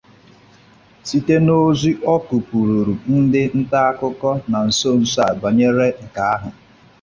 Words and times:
site 1.07 1.35
n'ozi 1.45 1.91
ọ 2.13 2.15
kụpụụrụ 2.27 2.93
ndị 3.19 3.41
nta 3.59 3.79
akụkọ 3.91 4.31
na 4.51 4.59
nsonso 4.67 5.21
a 5.31 5.39
bànyéré 5.41 5.87
nke 6.03 6.21
ahụ. 6.33 6.49